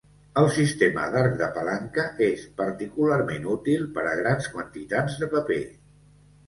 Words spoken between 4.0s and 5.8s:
a grans quantitats de paper.